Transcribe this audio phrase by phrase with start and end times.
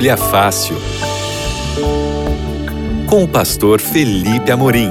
[0.00, 0.76] Bíblia Fácil.
[3.06, 4.88] Com o pastor Felipe Amorim.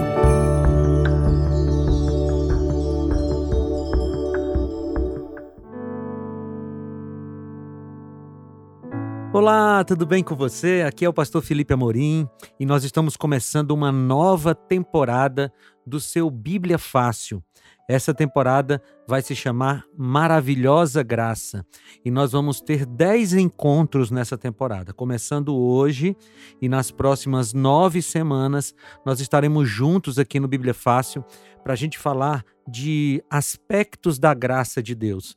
[9.34, 10.84] Olá, tudo bem com você?
[10.88, 12.30] Aqui é o pastor Felipe Amorim
[12.60, 15.52] e nós estamos começando uma nova temporada
[15.88, 17.44] do seu Bíblia Fácil.
[17.90, 21.66] Essa temporada vai se chamar Maravilhosa Graça
[22.06, 24.94] e nós vamos ter 10 encontros nessa temporada.
[24.94, 26.16] Começando hoje
[26.62, 31.26] e nas próximas nove semanas, nós estaremos juntos aqui no Bíblia Fácil
[31.64, 35.36] para a gente falar de aspectos da graça de Deus.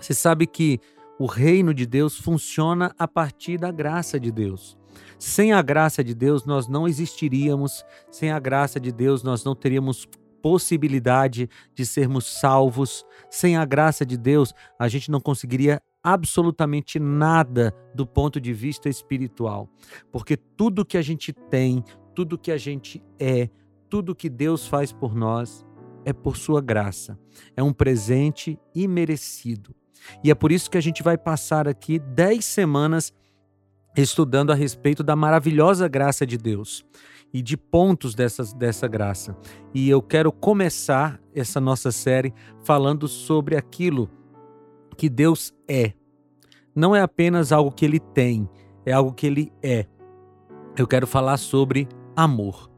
[0.00, 0.80] Você sabe que
[1.16, 4.76] o reino de Deus funciona a partir da graça de Deus.
[5.16, 7.84] Sem a graça de Deus, nós não existiríamos.
[8.10, 10.08] Sem a graça de Deus, nós não teríamos
[10.42, 13.04] possibilidade de sermos salvos.
[13.30, 18.88] Sem a graça de Deus, a gente não conseguiria absolutamente nada do ponto de vista
[18.88, 19.68] espiritual,
[20.12, 23.50] porque tudo que a gente tem, tudo que a gente é,
[23.88, 25.66] tudo que Deus faz por nós
[26.04, 27.18] é por sua graça.
[27.56, 29.74] É um presente imerecido.
[30.22, 33.12] E é por isso que a gente vai passar aqui dez semanas
[33.96, 36.84] estudando a respeito da maravilhosa graça de Deus
[37.32, 39.36] e de pontos dessas, dessa graça.
[39.74, 42.32] E eu quero começar essa nossa série
[42.64, 44.08] falando sobre aquilo
[44.96, 45.92] que Deus é.
[46.74, 48.48] Não é apenas algo que ele tem,
[48.84, 49.86] é algo que ele é.
[50.76, 52.70] Eu quero falar sobre amor.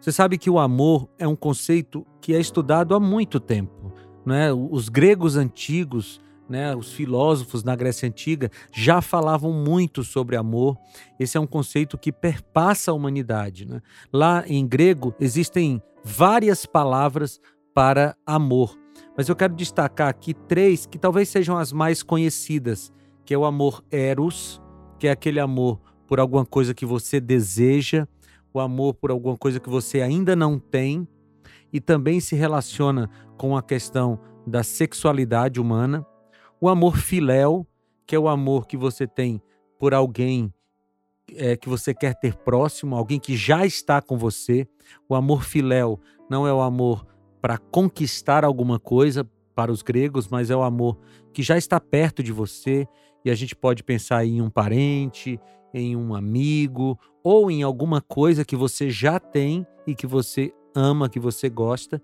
[0.00, 3.92] Você sabe que o amor é um conceito que é estudado há muito tempo.
[4.24, 4.52] Né?
[4.52, 10.76] Os gregos antigos né, os filósofos na Grécia Antiga já falavam muito sobre amor.
[11.18, 13.66] Esse é um conceito que perpassa a humanidade.
[13.66, 13.80] Né?
[14.12, 17.40] Lá em grego existem várias palavras
[17.74, 18.78] para amor,
[19.16, 22.92] mas eu quero destacar aqui três que talvez sejam as mais conhecidas,
[23.24, 24.60] que é o amor eros,
[24.98, 28.06] que é aquele amor por alguma coisa que você deseja,
[28.52, 31.08] o amor por alguma coisa que você ainda não tem,
[31.72, 36.06] e também se relaciona com a questão da sexualidade humana
[36.64, 37.66] o amor filéu,
[38.06, 39.38] que é o amor que você tem
[39.78, 40.50] por alguém
[41.34, 44.66] é, que você quer ter próximo, alguém que já está com você.
[45.06, 47.06] O amor filéu não é o amor
[47.38, 50.98] para conquistar alguma coisa para os gregos, mas é o amor
[51.34, 52.88] que já está perto de você.
[53.22, 55.38] E a gente pode pensar em um parente,
[55.74, 61.10] em um amigo ou em alguma coisa que você já tem e que você ama,
[61.10, 62.00] que você gosta.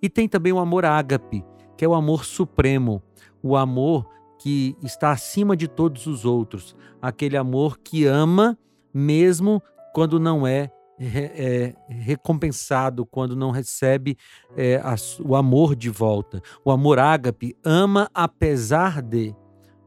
[0.00, 1.44] E tem também o amor ágape,
[1.76, 3.02] que é o amor supremo,
[3.42, 4.08] o amor
[4.38, 8.58] que está acima de todos os outros, aquele amor que ama
[8.92, 9.62] mesmo
[9.92, 14.16] quando não é, é recompensado, quando não recebe
[14.56, 16.42] é, a, o amor de volta.
[16.64, 19.34] O amor ágape ama apesar de.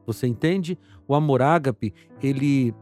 [0.05, 0.77] Você entende?
[1.07, 2.73] O amor ágape, ele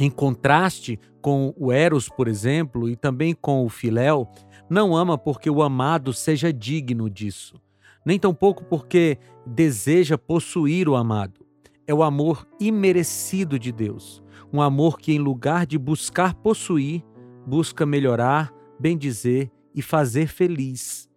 [0.00, 4.28] em contraste com o eros, por exemplo, e também com o filéu,
[4.68, 7.62] não ama porque o amado seja digno disso
[8.04, 11.44] nem tampouco porque deseja possuir o amado.
[11.86, 14.22] É o amor imerecido de Deus,
[14.52, 17.02] um amor que, em lugar de buscar possuir,
[17.46, 21.08] busca melhorar, bendizer e fazer feliz.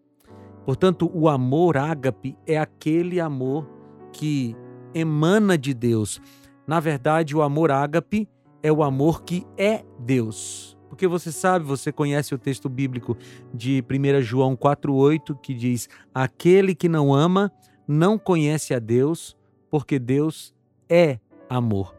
[0.65, 3.69] Portanto, o amor ágape é aquele amor
[4.11, 4.55] que
[4.93, 6.21] emana de Deus.
[6.65, 8.27] Na verdade, o amor ágape
[8.61, 10.76] é o amor que é Deus.
[10.89, 13.17] Porque você sabe, você conhece o texto bíblico
[13.53, 17.51] de 1 João 4,8 que diz: Aquele que não ama
[17.87, 19.37] não conhece a Deus,
[19.69, 20.53] porque Deus
[20.89, 21.97] é amor.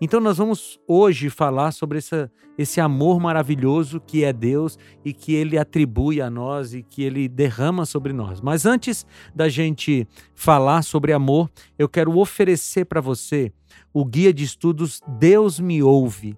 [0.00, 5.34] Então, nós vamos hoje falar sobre essa, esse amor maravilhoso que é Deus e que
[5.34, 8.40] Ele atribui a nós e que Ele derrama sobre nós.
[8.40, 13.52] Mas antes da gente falar sobre amor, eu quero oferecer para você
[13.92, 16.36] o guia de estudos Deus Me Ouve.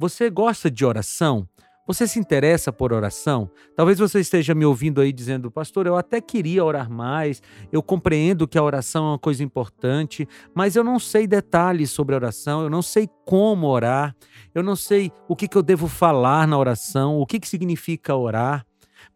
[0.00, 1.48] Você gosta de oração?
[1.84, 3.50] Você se interessa por oração?
[3.74, 7.42] Talvez você esteja me ouvindo aí dizendo, pastor, eu até queria orar mais,
[7.72, 12.14] eu compreendo que a oração é uma coisa importante, mas eu não sei detalhes sobre
[12.14, 14.14] oração, eu não sei como orar,
[14.54, 18.14] eu não sei o que, que eu devo falar na oração, o que, que significa
[18.14, 18.64] orar.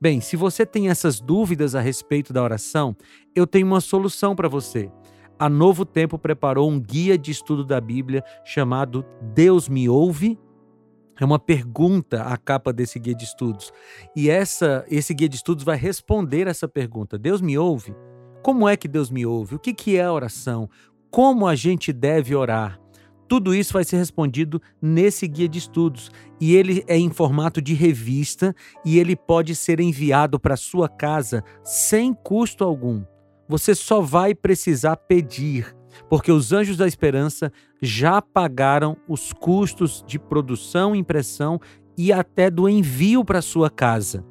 [0.01, 2.97] Bem, se você tem essas dúvidas a respeito da oração,
[3.37, 4.91] eu tenho uma solução para você.
[5.39, 10.37] A Novo Tempo preparou um guia de estudo da Bíblia chamado Deus Me Ouve
[11.21, 13.73] é uma pergunta a capa desse guia de estudos.
[14.17, 17.19] E essa, esse guia de estudos vai responder essa pergunta.
[17.19, 17.95] Deus me ouve?
[18.43, 19.55] Como é que Deus me ouve?
[19.55, 20.69] O que, que é a oração?
[21.11, 22.81] Como a gente deve orar?
[23.29, 26.11] Tudo isso vai ser respondido nesse guia de estudos.
[26.41, 28.55] E ele é em formato de revista
[28.85, 33.05] e ele pode ser enviado para sua casa sem custo algum.
[33.49, 35.75] Você só vai precisar pedir.
[36.09, 41.61] Porque os Anjos da Esperança já pagaram os custos de produção, impressão
[41.97, 44.25] e até do envio para sua casa.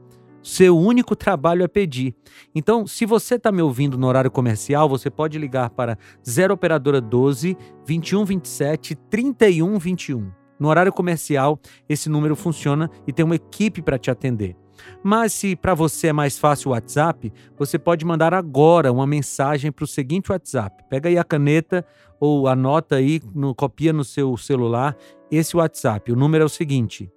[0.43, 2.15] Seu único trabalho é pedir.
[2.55, 5.97] Então, se você está me ouvindo no horário comercial, você pode ligar para
[6.27, 7.55] 0 Operadora 12
[7.85, 10.31] 21 27 31 21.
[10.59, 14.55] No horário comercial, esse número funciona e tem uma equipe para te atender.
[15.03, 19.71] Mas se para você é mais fácil o WhatsApp, você pode mandar agora uma mensagem
[19.71, 20.83] para o seguinte WhatsApp.
[20.89, 21.85] Pega aí a caneta
[22.19, 24.95] ou anota aí, no, copia no seu celular
[25.31, 26.11] esse WhatsApp.
[26.11, 27.09] O número é o seguinte: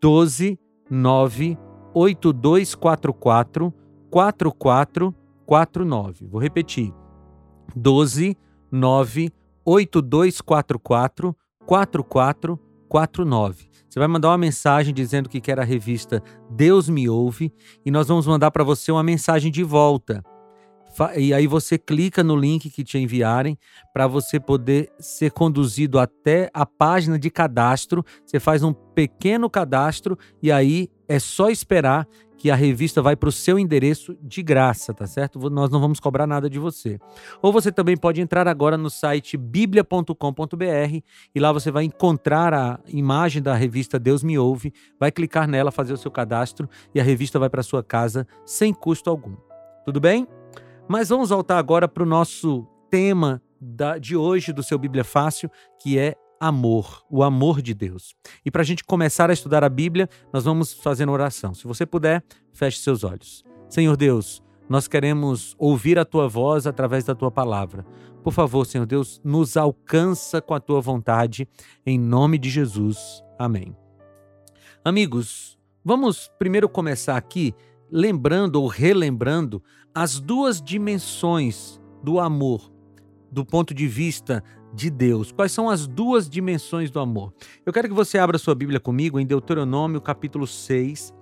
[0.00, 0.58] 12
[0.90, 1.58] 9
[1.94, 3.72] 8244
[4.10, 6.26] 4449.
[6.26, 6.92] Vou repetir.
[7.74, 8.36] 12
[8.70, 9.30] 9
[9.64, 11.36] 8244
[11.66, 12.65] 4449.
[13.88, 17.52] Você vai mandar uma mensagem dizendo que quer a revista Deus Me Ouve
[17.84, 20.22] e nós vamos mandar para você uma mensagem de volta.
[21.14, 23.58] E aí você clica no link que te enviarem
[23.92, 28.04] para você poder ser conduzido até a página de cadastro.
[28.24, 33.28] Você faz um pequeno cadastro e aí é só esperar que a revista vai para
[33.28, 35.38] o seu endereço de graça, tá certo?
[35.50, 36.98] Nós não vamos cobrar nada de você.
[37.40, 41.00] Ou você também pode entrar agora no site biblia.com.br
[41.34, 45.70] e lá você vai encontrar a imagem da revista Deus Me Ouve, vai clicar nela,
[45.70, 49.36] fazer o seu cadastro e a revista vai para sua casa sem custo algum.
[49.84, 50.26] Tudo bem?
[50.88, 55.50] Mas vamos voltar agora para o nosso tema da, de hoje do seu Bíblia Fácil,
[55.80, 58.14] que é amor, o amor de Deus.
[58.44, 61.54] E para a gente começar a estudar a Bíblia, nós vamos fazer uma oração.
[61.54, 62.22] Se você puder,
[62.52, 63.44] feche seus olhos.
[63.68, 67.84] Senhor Deus, nós queremos ouvir a tua voz através da tua palavra.
[68.22, 71.48] Por favor, Senhor Deus, nos alcança com a tua vontade,
[71.84, 73.22] em nome de Jesus.
[73.38, 73.76] Amém.
[74.84, 77.54] Amigos, vamos primeiro começar aqui
[77.90, 79.62] lembrando ou relembrando
[79.94, 82.72] as duas dimensões do amor
[83.30, 84.42] do ponto de vista
[84.76, 85.32] de Deus.
[85.32, 87.32] Quais são as duas dimensões do amor?
[87.64, 91.14] Eu quero que você abra sua Bíblia comigo em Deuteronômio, capítulo 6,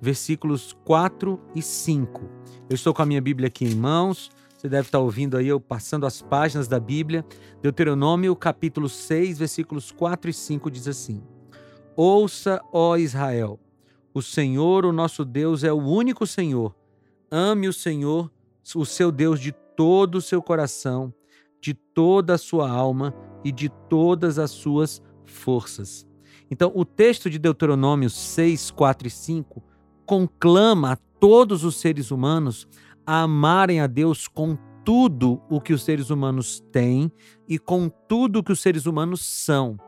[0.00, 2.22] versículos 4 e 5.
[2.70, 4.30] Eu estou com a minha Bíblia aqui em mãos.
[4.56, 7.22] Você deve estar ouvindo aí eu passando as páginas da Bíblia.
[7.60, 11.22] Deuteronômio, capítulo 6, versículos 4 e 5 diz assim:
[11.94, 13.60] Ouça, ó Israel,
[14.14, 16.74] o Senhor, o nosso Deus, é o único Senhor.
[17.30, 18.32] Ame o Senhor,
[18.74, 21.12] o seu Deus, de todo o seu coração
[21.62, 23.14] de toda a sua alma
[23.44, 26.06] e de todas as suas forças.
[26.50, 29.62] Então, o texto de Deuteronômio 6, 4 e 5
[30.04, 32.66] conclama a todos os seres humanos
[33.06, 37.10] a amarem a Deus com tudo o que os seres humanos têm
[37.48, 39.78] e com tudo o que os seres humanos são.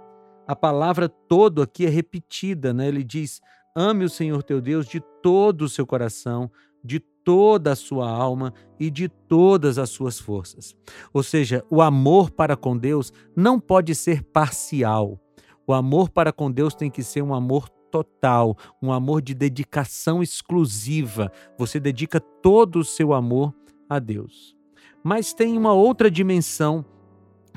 [0.46, 2.86] A palavra todo aqui é repetida, né?
[2.86, 3.40] Ele diz:
[3.74, 6.50] ame o Senhor teu Deus de todo o seu coração,
[6.84, 10.76] de toda a sua alma e de todas as suas forças.
[11.12, 15.18] Ou seja, o amor para com Deus não pode ser parcial.
[15.66, 20.22] O amor para com Deus tem que ser um amor total, um amor de dedicação
[20.22, 21.32] exclusiva.
[21.56, 23.54] Você dedica todo o seu amor
[23.88, 24.54] a Deus.
[25.02, 26.84] Mas tem uma outra dimensão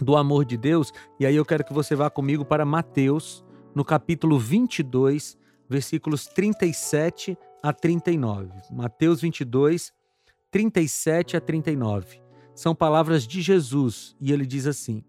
[0.01, 3.43] do amor de Deus, e aí eu quero que você vá comigo para Mateus,
[3.73, 5.35] no capítulo 22,
[5.67, 8.49] versículos 37 a 39.
[8.71, 9.91] Mateus 22,
[10.51, 12.21] 37 a 39.
[12.55, 15.03] São palavras de Jesus e ele diz assim: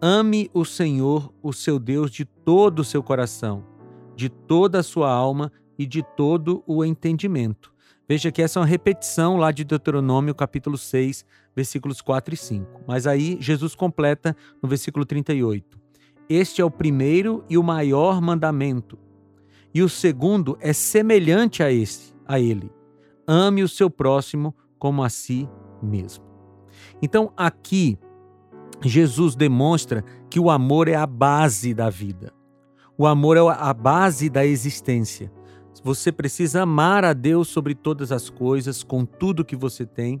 [0.00, 3.64] Ame o Senhor, o seu Deus, de todo o seu coração,
[4.16, 7.72] de toda a sua alma e de todo o entendimento.
[8.08, 12.80] Veja que essa é uma repetição lá de Deuteronômio, capítulo 6, versículos 4 e 5.
[12.86, 15.80] Mas aí Jesus completa no versículo 38.
[16.28, 18.98] Este é o primeiro e o maior mandamento
[19.74, 22.70] e o segundo é semelhante a esse, a ele.
[23.26, 25.48] Ame o seu próximo como a si
[25.82, 26.24] mesmo.
[27.00, 27.98] Então, aqui
[28.82, 32.32] Jesus demonstra que o amor é a base da vida.
[32.98, 35.32] O amor é a base da existência.
[35.82, 40.18] Você precisa amar a Deus sobre todas as coisas, com tudo que você tem,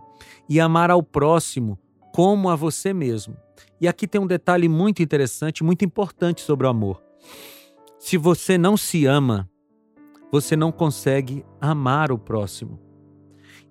[0.48, 1.78] e amar ao próximo
[2.12, 3.36] como a você mesmo.
[3.80, 7.02] E aqui tem um detalhe muito interessante, muito importante sobre o amor.
[8.02, 9.48] Se você não se ama,
[10.32, 12.80] você não consegue amar o próximo.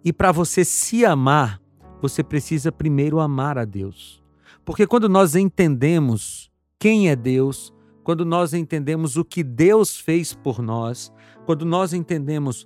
[0.05, 1.61] E para você se amar,
[2.01, 4.23] você precisa primeiro amar a Deus.
[4.63, 7.73] Porque quando nós entendemos quem é Deus,
[8.05, 11.11] quando nós entendemos o que Deus fez por nós,
[11.45, 12.65] quando nós entendemos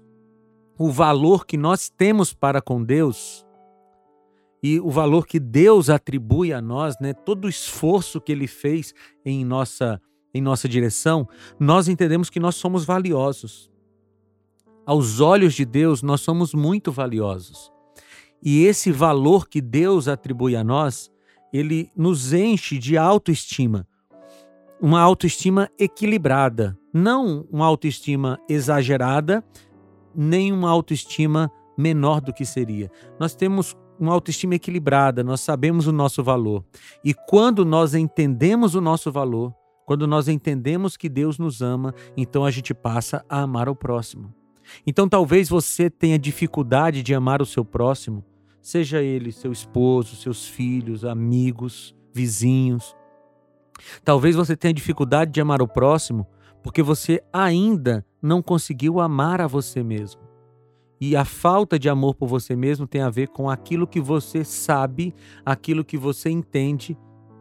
[0.77, 3.43] o valor que nós temos para com Deus
[4.61, 8.93] e o valor que Deus atribui a nós, né, todo o esforço que ele fez
[9.25, 9.99] em nossa
[10.35, 11.25] em nossa direção,
[11.57, 13.71] nós entendemos que nós somos valiosos.
[14.85, 17.71] Aos olhos de Deus, nós somos muito valiosos.
[18.43, 21.09] E esse valor que Deus atribui a nós,
[21.53, 23.87] ele nos enche de autoestima.
[24.81, 29.41] Uma autoestima equilibrada, não uma autoestima exagerada,
[30.13, 32.91] nem uma autoestima menor do que seria.
[33.17, 36.61] Nós temos uma autoestima equilibrada, nós sabemos o nosso valor.
[37.05, 42.43] E quando nós entendemos o nosso valor, quando nós entendemos que Deus nos ama, então
[42.43, 44.33] a gente passa a amar o próximo.
[44.85, 48.25] Então talvez você tenha dificuldade de amar o seu próximo,
[48.61, 52.95] seja ele seu esposo, seus filhos, amigos, vizinhos.
[54.03, 56.25] Talvez você tenha dificuldade de amar o próximo
[56.63, 60.21] porque você ainda não conseguiu amar a você mesmo.
[60.99, 64.43] E a falta de amor por você mesmo tem a ver com aquilo que você
[64.43, 65.13] sabe,
[65.45, 66.97] aquilo que você entende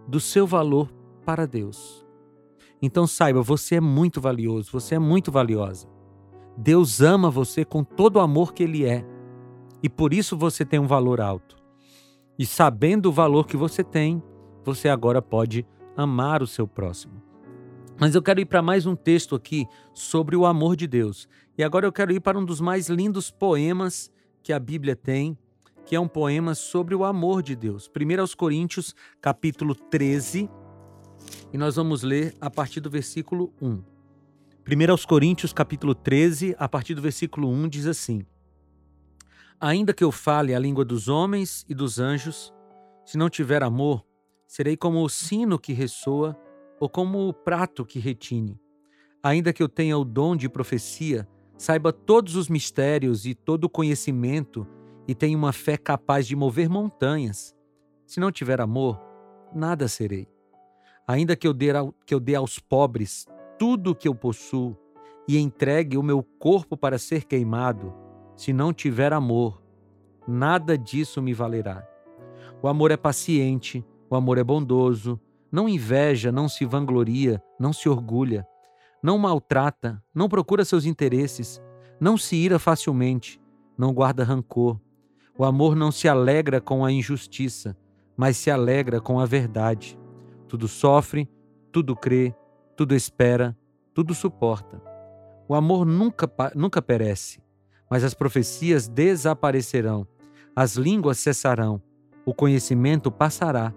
[0.06, 0.92] do seu valor
[1.24, 2.03] para Deus.
[2.84, 5.88] Então saiba, você é muito valioso, você é muito valiosa.
[6.54, 9.02] Deus ama você com todo o amor que Ele é.
[9.82, 11.56] E por isso você tem um valor alto.
[12.38, 14.22] E sabendo o valor que você tem,
[14.62, 17.22] você agora pode amar o seu próximo.
[17.98, 21.26] Mas eu quero ir para mais um texto aqui sobre o amor de Deus.
[21.56, 24.10] E agora eu quero ir para um dos mais lindos poemas
[24.42, 25.38] que a Bíblia tem,
[25.86, 27.88] que é um poema sobre o amor de Deus.
[27.88, 30.50] 1 aos Coríntios, capítulo 13,
[31.52, 33.82] e nós vamos ler a partir do versículo 1.
[34.66, 38.24] 1 aos Coríntios, capítulo 13, a partir do versículo 1, diz assim:
[39.60, 42.52] Ainda que eu fale a língua dos homens e dos anjos,
[43.04, 44.04] se não tiver amor,
[44.46, 46.36] serei como o sino que ressoa
[46.80, 48.60] ou como o prato que retine.
[49.22, 53.70] Ainda que eu tenha o dom de profecia, saiba todos os mistérios e todo o
[53.70, 54.66] conhecimento
[55.06, 57.54] e tenha uma fé capaz de mover montanhas.
[58.06, 59.00] Se não tiver amor,
[59.54, 60.33] nada serei.
[61.06, 61.68] Ainda que eu dê,
[62.06, 63.26] que eu dê aos pobres
[63.58, 64.76] tudo o que eu possuo
[65.28, 67.94] e entregue o meu corpo para ser queimado,
[68.36, 69.62] se não tiver amor,
[70.26, 71.86] nada disso me valerá.
[72.62, 75.20] O amor é paciente, o amor é bondoso,
[75.50, 78.46] não inveja, não se vangloria, não se orgulha,
[79.02, 81.62] não maltrata, não procura seus interesses,
[82.00, 83.40] não se ira facilmente,
[83.76, 84.80] não guarda rancor.
[85.38, 87.76] O amor não se alegra com a injustiça,
[88.16, 89.98] mas se alegra com a verdade.
[90.54, 91.28] Tudo sofre,
[91.72, 92.32] tudo crê,
[92.76, 93.58] tudo espera,
[93.92, 94.80] tudo suporta.
[95.48, 97.42] O amor nunca, nunca perece,
[97.90, 100.06] mas as profecias desaparecerão,
[100.54, 101.82] as línguas cessarão,
[102.24, 103.74] o conhecimento passará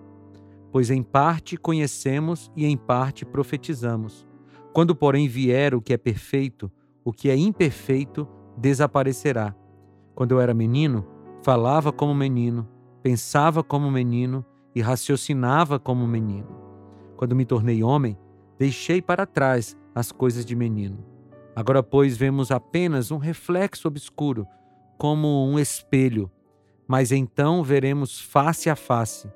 [0.72, 4.28] pois em parte conhecemos e em parte profetizamos.
[4.74, 6.72] Quando, porém, vier o que é perfeito,
[7.04, 9.56] o que é imperfeito desaparecerá.
[10.14, 11.04] Quando eu era menino,
[11.42, 12.68] falava como menino,
[13.02, 16.57] pensava como menino e raciocinava como menino.
[17.18, 18.18] Quando me tornei homem,
[18.58, 21.04] deixei para trás as coisas de menino.
[21.56, 24.48] Agora, pois, vemos apenas um reflexo obscuro,
[24.98, 26.32] como um espelho,
[26.88, 29.30] mas então veremos face a face.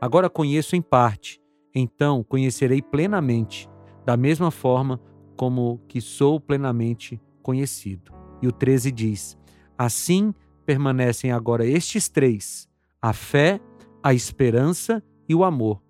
[0.00, 1.40] Agora conheço em parte,
[1.74, 3.68] então conhecerei plenamente,
[4.06, 4.98] da mesma forma
[5.36, 8.12] como que sou plenamente conhecido.
[8.40, 9.38] E o 13 diz:
[9.76, 12.66] Assim permanecem agora estes três:
[13.00, 13.60] a fé,
[14.02, 15.85] a esperança e o amor.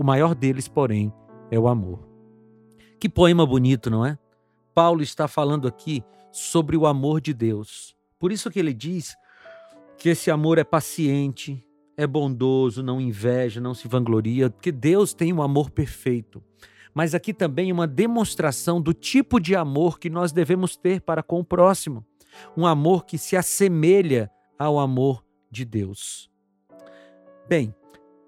[0.00, 1.12] O maior deles, porém,
[1.50, 2.08] é o amor.
[2.98, 4.18] Que poema bonito, não é?
[4.74, 6.02] Paulo está falando aqui
[6.32, 7.94] sobre o amor de Deus.
[8.18, 9.14] Por isso que ele diz
[9.98, 11.62] que esse amor é paciente,
[11.98, 16.42] é bondoso, não inveja, não se vangloria, porque Deus tem um amor perfeito.
[16.94, 21.40] Mas aqui também uma demonstração do tipo de amor que nós devemos ter para com
[21.40, 22.06] o próximo.
[22.56, 26.30] Um amor que se assemelha ao amor de Deus.
[27.46, 27.74] Bem,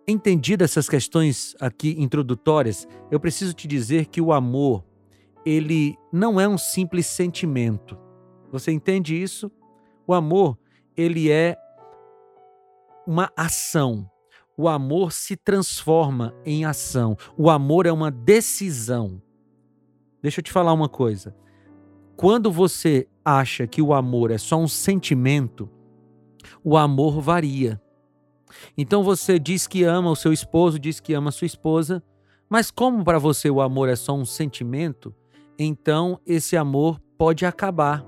[0.07, 4.85] entendidas essas questões aqui introdutórias, eu preciso te dizer que o amor,
[5.45, 7.99] ele não é um simples sentimento.
[8.51, 9.51] Você entende isso?
[10.07, 10.59] O amor,
[10.97, 11.57] ele é
[13.07, 14.09] uma ação.
[14.57, 17.17] O amor se transforma em ação.
[17.37, 19.23] O amor é uma decisão.
[20.21, 21.35] Deixa eu te falar uma coisa.
[22.17, 25.69] Quando você acha que o amor é só um sentimento,
[26.63, 27.81] o amor varia.
[28.77, 32.03] Então você diz que ama o seu esposo, diz que ama a sua esposa,
[32.49, 35.15] mas como para você o amor é só um sentimento,
[35.59, 38.05] então esse amor pode acabar.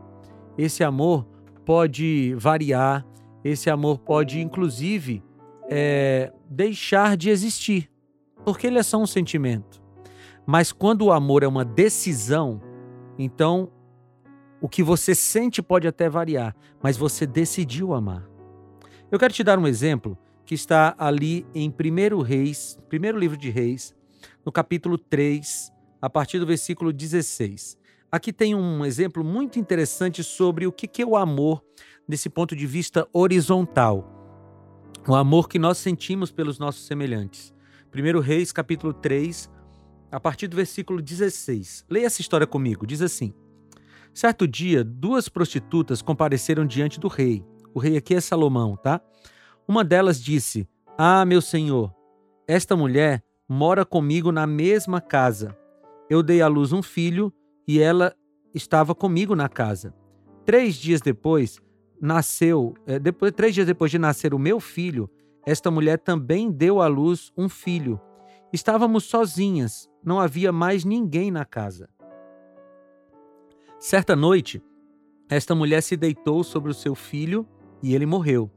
[0.56, 1.26] Esse amor
[1.64, 3.06] pode variar,
[3.42, 5.22] esse amor pode, inclusive,
[5.68, 7.90] é, deixar de existir,
[8.44, 9.82] porque ele é só um sentimento.
[10.46, 12.60] Mas quando o amor é uma decisão,
[13.18, 13.70] então
[14.60, 18.28] o que você sente pode até variar, mas você decidiu amar.
[19.10, 23.50] Eu quero te dar um exemplo que está ali em 1 Reis, primeiro livro de
[23.50, 23.94] Reis,
[24.44, 27.78] no capítulo 3, a partir do versículo 16.
[28.12, 31.64] Aqui tem um exemplo muito interessante sobre o que é o amor
[32.06, 34.10] desse ponto de vista horizontal.
[35.08, 37.52] O amor que nós sentimos pelos nossos semelhantes.
[37.94, 39.50] 1 Reis, capítulo 3,
[40.10, 41.84] a partir do versículo 16.
[41.90, 42.86] Leia essa história comigo.
[42.86, 43.34] Diz assim:
[44.12, 47.44] Certo dia, duas prostitutas compareceram diante do rei.
[47.74, 49.00] O rei aqui é Salomão, tá?
[49.66, 51.94] Uma delas disse: Ah, meu senhor,
[52.46, 55.56] esta mulher mora comigo na mesma casa.
[56.08, 57.32] Eu dei à luz um filho
[57.66, 58.14] e ela
[58.54, 59.94] estava comigo na casa.
[60.44, 61.58] Três dias depois,
[62.00, 65.08] nasceu, é, depois, três dias depois de nascer o meu filho,
[65.46, 68.00] esta mulher também deu à luz um filho.
[68.52, 71.88] Estávamos sozinhas, não havia mais ninguém na casa.
[73.78, 74.62] Certa noite,
[75.28, 77.46] esta mulher se deitou sobre o seu filho
[77.82, 78.50] e ele morreu.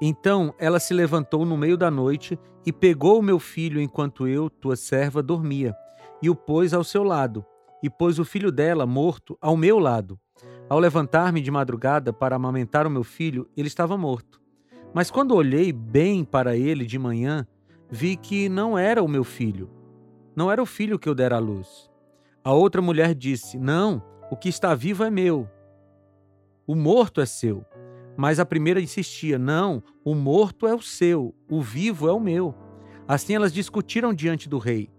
[0.00, 4.48] Então ela se levantou no meio da noite e pegou o meu filho enquanto eu,
[4.48, 5.74] tua serva, dormia,
[6.22, 7.44] e o pôs ao seu lado,
[7.82, 10.18] e pôs o filho dela, morto, ao meu lado.
[10.68, 14.40] Ao levantar-me de madrugada para amamentar o meu filho, ele estava morto.
[14.92, 17.46] Mas quando olhei bem para ele de manhã,
[17.90, 19.70] vi que não era o meu filho.
[20.36, 21.90] Não era o filho que eu dera à luz.
[22.44, 25.48] A outra mulher disse: Não, o que está vivo é meu.
[26.66, 27.64] O morto é seu.
[28.20, 32.52] Mas a primeira insistia: Não, o morto é o seu, o vivo é o meu.
[33.06, 34.90] Assim elas discutiram diante do rei.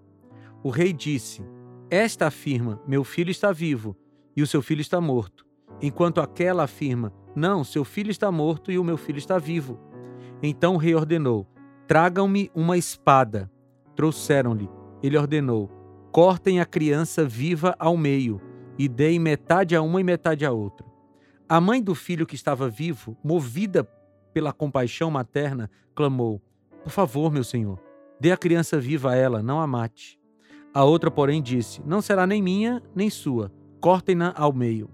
[0.63, 1.43] O rei disse:
[1.89, 3.93] Esta afirma: Meu filho está vivo,
[4.37, 5.45] e o seu filho está morto.
[5.81, 9.77] Enquanto aquela afirma: Não, seu filho está morto e o meu filho está vivo.
[10.41, 11.45] Então o rei ordenou:
[11.89, 13.51] Tragam-me uma espada.
[13.97, 14.69] Trouxeram-lhe.
[15.03, 15.69] Ele ordenou:
[16.09, 18.39] Cortem a criança viva ao meio
[18.77, 20.88] e deem metade a uma e metade a outra.
[21.49, 23.83] A mãe do filho que estava vivo, movida
[24.31, 26.39] pela compaixão materna, clamou:
[26.83, 27.81] Por favor, meu senhor,
[28.19, 30.19] dê a criança viva a ela, não a mate.
[30.71, 33.51] A outra, porém, disse: Não será nem minha nem sua,
[33.81, 34.91] cortem-na ao meio.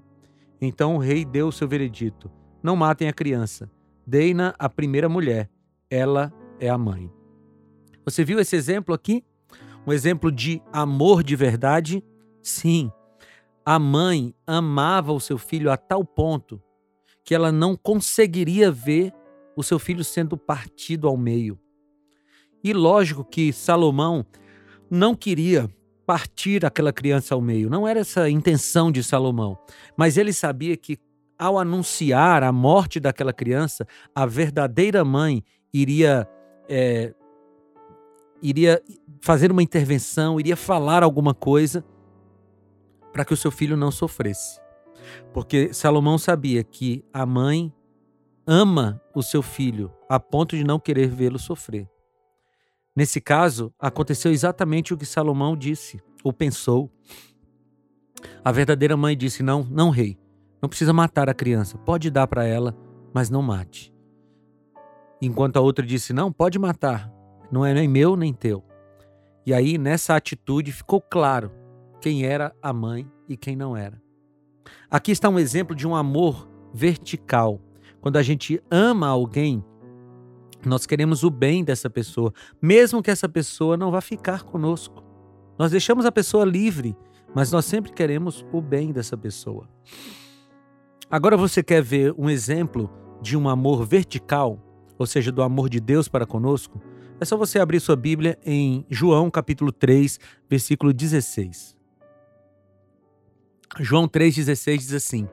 [0.61, 2.31] Então o rei deu o seu veredito:
[2.63, 3.69] Não matem a criança,
[4.07, 5.49] deem-na à primeira mulher,
[5.89, 7.11] ela é a mãe.
[8.05, 9.25] Você viu esse exemplo aqui?
[9.85, 12.01] Um exemplo de amor de verdade?
[12.41, 12.89] Sim,
[13.65, 16.61] a mãe amava o seu filho a tal ponto
[17.23, 19.11] que ela não conseguiria ver
[19.57, 21.59] o seu filho sendo partido ao meio.
[22.63, 24.23] E lógico que Salomão
[24.89, 25.67] não queria
[26.05, 29.57] partir aquela criança ao meio, não era essa a intenção de Salomão,
[29.97, 30.99] mas ele sabia que
[31.37, 36.29] ao anunciar a morte daquela criança, a verdadeira mãe iria
[36.69, 37.13] é,
[38.41, 38.81] iria
[39.19, 41.83] fazer uma intervenção, iria falar alguma coisa
[43.15, 44.59] para que o seu filho não sofresse.
[45.33, 47.73] Porque Salomão sabia que a mãe
[48.45, 51.89] ama o seu filho a ponto de não querer vê-lo sofrer.
[52.93, 56.91] Nesse caso, aconteceu exatamente o que Salomão disse ou pensou.
[58.43, 60.19] A verdadeira mãe disse: Não, não, rei,
[60.61, 62.75] não precisa matar a criança, pode dar para ela,
[63.13, 63.93] mas não mate.
[65.21, 67.09] Enquanto a outra disse: Não, pode matar,
[67.49, 68.61] não é nem meu nem teu.
[69.45, 71.63] E aí, nessa atitude, ficou claro
[72.05, 73.99] quem era a mãe e quem não era.
[74.91, 77.59] Aqui está um exemplo de um amor vertical.
[77.99, 79.65] Quando a gente ama alguém,
[80.63, 85.03] nós queremos o bem dessa pessoa, mesmo que essa pessoa não vá ficar conosco.
[85.57, 86.95] Nós deixamos a pessoa livre,
[87.33, 89.67] mas nós sempre queremos o bem dessa pessoa.
[91.09, 92.87] Agora você quer ver um exemplo
[93.19, 94.59] de um amor vertical,
[94.95, 96.79] ou seja, do amor de Deus para conosco?
[97.19, 101.74] É só você abrir sua Bíblia em João capítulo 3, versículo 16.
[103.79, 105.27] João 3,16 diz assim: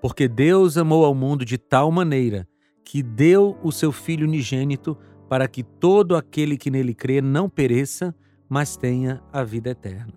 [0.00, 2.48] Porque Deus amou ao mundo de tal maneira
[2.84, 4.96] que deu o seu Filho unigênito
[5.28, 8.14] para que todo aquele que nele crê não pereça,
[8.48, 10.14] mas tenha a vida eterna.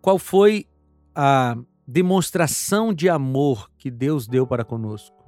[0.00, 0.66] Qual foi
[1.14, 5.22] a demonstração de amor que Deus deu para conosco?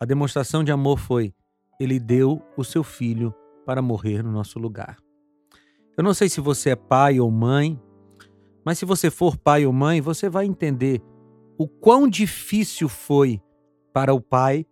[0.00, 1.34] A demonstração de amor foi:
[1.78, 4.96] Ele deu o seu Filho para morrer no nosso lugar.
[5.96, 7.80] Eu não sei se você é pai ou mãe,
[8.64, 11.02] mas se você for pai ou mãe, você vai entender
[11.58, 13.40] o quão difícil foi
[13.92, 14.66] para o pai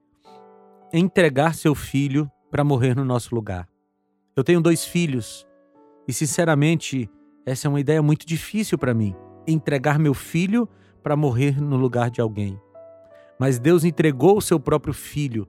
[0.92, 3.68] entregar seu filho para morrer no nosso lugar.
[4.34, 5.46] Eu tenho dois filhos
[6.08, 7.08] e, sinceramente,
[7.44, 9.14] essa é uma ideia muito difícil para mim
[9.46, 10.68] entregar meu filho
[11.02, 12.60] para morrer no lugar de alguém.
[13.38, 15.48] Mas Deus entregou o seu próprio filho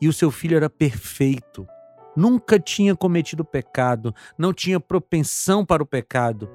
[0.00, 1.66] e o seu filho era perfeito.
[2.16, 6.48] Nunca tinha cometido pecado, não tinha propensão para o pecado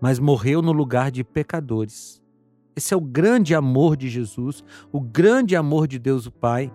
[0.00, 2.22] mas morreu no lugar de pecadores.
[2.74, 6.72] Esse é o grande amor de Jesus, o grande amor de Deus o Pai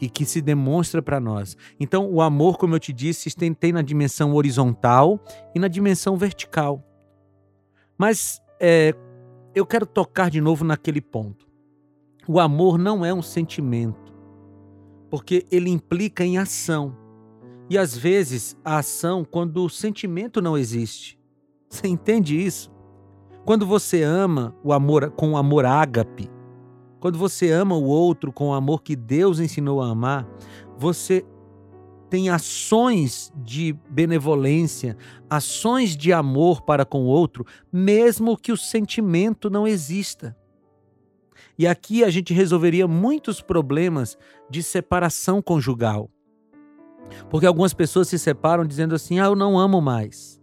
[0.00, 1.56] e que se demonstra para nós.
[1.80, 5.20] Então, o amor, como eu te disse, tem, na dimensão horizontal
[5.54, 6.84] e na dimensão vertical.
[7.96, 8.94] Mas é,
[9.54, 11.48] eu quero tocar de novo naquele ponto.
[12.28, 14.14] O amor não é um sentimento,
[15.10, 16.96] porque ele implica em ação.
[17.70, 21.17] e às vezes a ação quando o sentimento não existe.
[21.68, 22.70] Você entende isso?
[23.44, 26.30] Quando você ama o amor com o amor ágape,
[27.00, 30.26] quando você ama o outro com o amor que Deus ensinou a amar,
[30.76, 31.24] você
[32.10, 34.96] tem ações de benevolência,
[35.28, 40.36] ações de amor para com o outro, mesmo que o sentimento não exista.
[41.58, 44.16] E aqui a gente resolveria muitos problemas
[44.48, 46.10] de separação conjugal.
[47.30, 50.37] Porque algumas pessoas se separam dizendo assim: ah, eu não amo mais.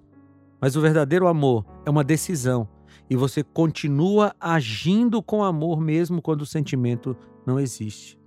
[0.65, 2.67] Mas o verdadeiro amor é uma decisão.
[3.07, 8.19] E você continua agindo com amor mesmo quando o sentimento não existe.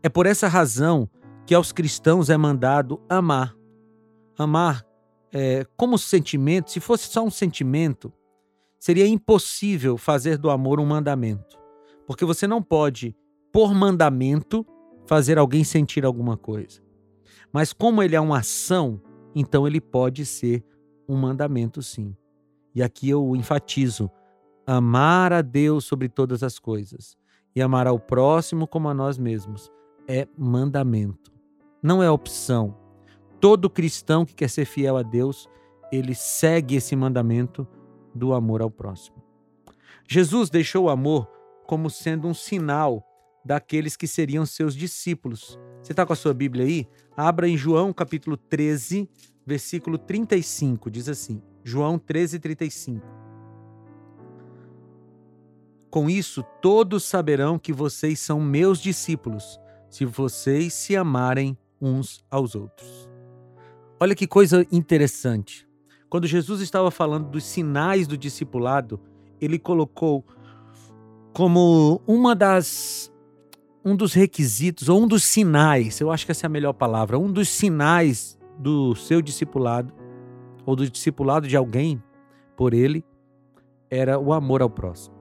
[0.00, 1.10] É por essa razão
[1.44, 3.56] que aos cristãos é mandado amar.
[4.38, 4.86] Amar
[5.32, 8.12] é, como sentimento, se fosse só um sentimento,
[8.78, 11.58] seria impossível fazer do amor um mandamento.
[12.06, 13.16] Porque você não pode,
[13.52, 14.64] por mandamento,
[15.08, 16.80] fazer alguém sentir alguma coisa.
[17.52, 19.02] Mas como ele é uma ação,
[19.34, 20.64] então ele pode ser
[21.08, 22.16] um mandamento sim.
[22.74, 24.10] E aqui eu enfatizo:
[24.66, 27.16] amar a Deus sobre todas as coisas
[27.54, 29.70] e amar ao próximo como a nós mesmos
[30.08, 31.32] é mandamento.
[31.82, 32.76] Não é opção.
[33.40, 35.48] Todo cristão que quer ser fiel a Deus,
[35.92, 37.66] ele segue esse mandamento
[38.14, 39.22] do amor ao próximo.
[40.08, 41.30] Jesus deixou o amor
[41.66, 43.02] como sendo um sinal
[43.44, 45.58] daqueles que seriam seus discípulos.
[45.82, 46.88] Você está com a sua Bíblia aí?
[47.16, 49.08] Abra em João capítulo 13,
[49.46, 50.90] versículo 35.
[50.90, 53.06] Diz assim: João 13, 35.
[55.90, 62.54] Com isso, todos saberão que vocês são meus discípulos, se vocês se amarem uns aos
[62.54, 63.08] outros.
[64.00, 65.68] Olha que coisa interessante.
[66.08, 69.00] Quando Jesus estava falando dos sinais do discipulado,
[69.40, 70.24] ele colocou
[71.32, 73.12] como uma das
[73.84, 77.18] um dos requisitos, ou um dos sinais, eu acho que essa é a melhor palavra,
[77.18, 79.92] um dos sinais do seu discipulado,
[80.64, 82.02] ou do discipulado de alguém
[82.56, 83.04] por ele,
[83.90, 85.14] era o amor ao próximo.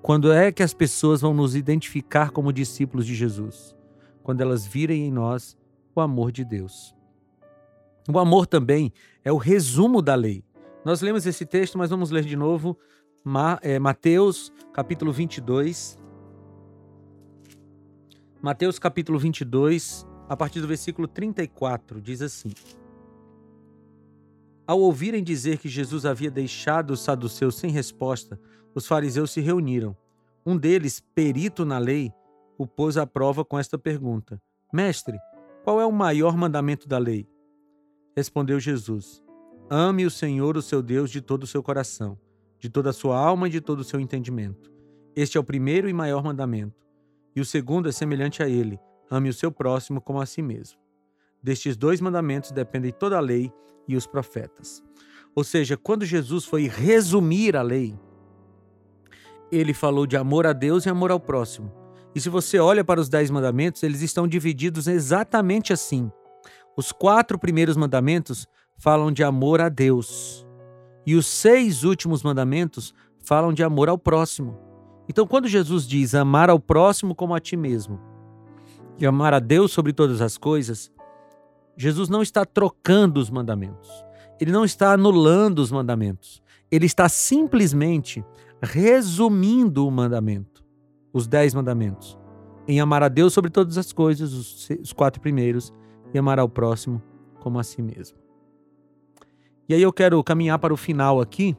[0.00, 3.76] Quando é que as pessoas vão nos identificar como discípulos de Jesus?
[4.22, 5.56] Quando elas virem em nós
[5.94, 6.94] o amor de Deus.
[8.12, 8.92] O amor também
[9.24, 10.44] é o resumo da lei.
[10.84, 12.76] Nós lemos esse texto, mas vamos ler de novo
[13.62, 16.02] é, Mateus capítulo 22,
[18.40, 22.52] Mateus capítulo 22, a partir do versículo 34, diz assim:
[24.66, 28.40] Ao ouvirem dizer que Jesus havia deixado os saduceus sem resposta,
[28.74, 29.96] os fariseus se reuniram.
[30.44, 32.12] Um deles, perito na lei,
[32.58, 34.40] o pôs à prova com esta pergunta:
[34.72, 35.18] Mestre,
[35.64, 37.28] qual é o maior mandamento da lei?
[38.16, 39.22] Respondeu Jesus:
[39.70, 42.18] Ame o Senhor, o seu Deus, de todo o seu coração,
[42.58, 44.72] de toda a sua alma e de todo o seu entendimento.
[45.14, 46.86] Este é o primeiro e maior mandamento.
[47.34, 48.78] E o segundo é semelhante a ele:
[49.12, 50.78] ame o seu próximo como a si mesmo.
[51.42, 53.52] Destes dois mandamentos dependem toda a lei
[53.86, 54.82] e os profetas.
[55.34, 57.94] Ou seja, quando Jesus foi resumir a lei,
[59.50, 61.70] ele falou de amor a Deus e amor ao próximo.
[62.14, 66.10] E se você olha para os dez mandamentos, eles estão divididos exatamente assim.
[66.74, 68.46] Os quatro primeiros mandamentos
[68.78, 70.46] falam de amor a Deus.
[71.04, 74.58] E os seis últimos mandamentos falam de amor ao próximo.
[75.06, 78.11] Então, quando Jesus diz amar ao próximo como a ti mesmo
[79.02, 80.92] e amar a Deus sobre todas as coisas,
[81.76, 83.90] Jesus não está trocando os mandamentos.
[84.40, 86.40] Ele não está anulando os mandamentos.
[86.70, 88.24] Ele está simplesmente
[88.62, 90.64] resumindo o mandamento,
[91.12, 92.16] os dez mandamentos,
[92.68, 95.72] em amar a Deus sobre todas as coisas, os quatro primeiros,
[96.14, 97.02] e amar ao próximo
[97.40, 98.16] como a si mesmo.
[99.68, 101.56] E aí eu quero caminhar para o final aqui,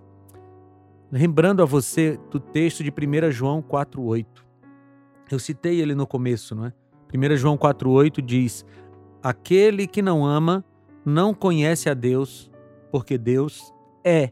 [1.12, 4.26] lembrando a você do texto de 1 João 4,8.
[5.30, 6.74] Eu citei ele no começo, não é?
[7.14, 8.66] 1 João 4,8 diz:
[9.22, 10.64] Aquele que não ama
[11.06, 12.52] não conhece a Deus,
[12.92, 13.74] porque Deus
[14.04, 14.32] é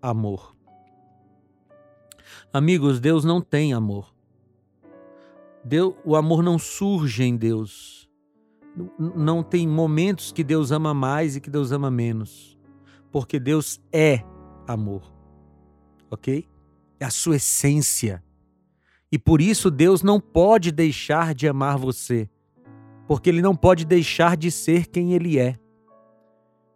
[0.00, 0.56] amor.
[2.52, 4.14] Amigos, Deus não tem amor.
[5.64, 8.08] Deus, o amor não surge em Deus.
[8.98, 12.56] Não tem momentos que Deus ama mais e que Deus ama menos.
[13.10, 14.22] Porque Deus é
[14.66, 15.18] amor
[16.10, 16.48] ok?
[16.98, 18.22] É a sua essência.
[19.10, 22.28] E por isso Deus não pode deixar de amar você,
[23.06, 25.58] porque Ele não pode deixar de ser quem Ele é.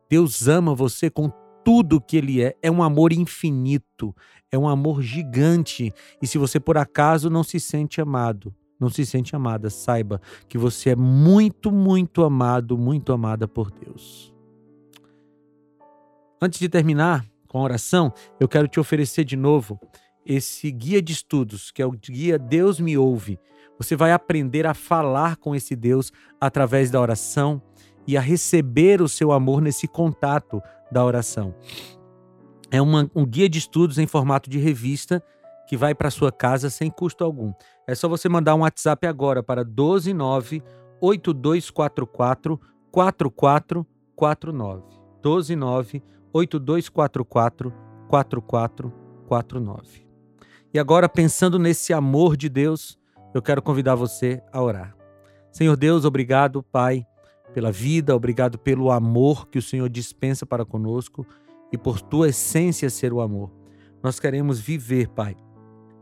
[0.09, 1.31] Deus ama você com
[1.65, 2.57] tudo que Ele é.
[2.63, 4.15] É um amor infinito,
[4.51, 5.93] é um amor gigante.
[6.21, 10.59] E se você por acaso não se sente amado, não se sente amada, saiba que
[10.59, 14.35] você é muito, muito amado, muito amada por Deus.
[16.41, 19.79] Antes de terminar, com a oração, eu quero te oferecer de novo
[20.25, 23.39] esse guia de estudos, que é o guia Deus me ouve.
[23.79, 27.61] Você vai aprender a falar com esse Deus através da oração
[28.07, 31.55] e a receber o seu amor nesse contato da oração.
[32.71, 35.23] É uma, um guia de estudos em formato de revista
[35.67, 37.53] que vai para sua casa sem custo algum.
[37.87, 40.63] É só você mandar um WhatsApp agora para 129
[41.01, 44.83] 8244 4449.
[45.23, 47.73] 129 8244
[48.09, 50.12] 4449.
[50.75, 52.99] E agora, pensando nesse amor de Deus,
[53.35, 54.97] eu quero convidar você a orar.
[55.51, 57.07] Senhor Deus, obrigado, Pai,
[57.53, 61.27] pela vida, obrigado pelo amor que o Senhor dispensa para conosco
[61.71, 63.51] e por tua essência ser o amor.
[64.03, 65.37] Nós queremos viver, Pai.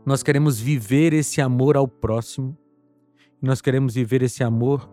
[0.05, 2.57] Nós queremos viver esse amor ao próximo.
[3.41, 4.89] Nós queremos viver esse amor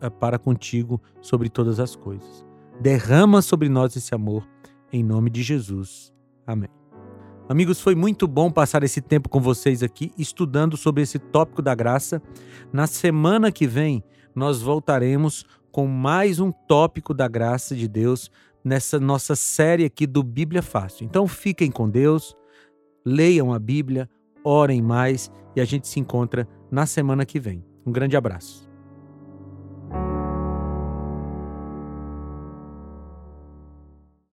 [0.00, 2.44] eh, para contigo sobre todas as coisas.
[2.80, 4.48] Derrama sobre nós esse amor,
[4.92, 6.12] em nome de Jesus.
[6.46, 6.79] Amém.
[7.50, 11.74] Amigos, foi muito bom passar esse tempo com vocês aqui estudando sobre esse tópico da
[11.74, 12.22] graça.
[12.72, 18.30] Na semana que vem, nós voltaremos com mais um tópico da graça de Deus
[18.62, 21.04] nessa nossa série aqui do Bíblia Fácil.
[21.04, 22.36] Então fiquem com Deus,
[23.04, 24.08] leiam a Bíblia,
[24.44, 27.64] orem mais e a gente se encontra na semana que vem.
[27.84, 28.69] Um grande abraço.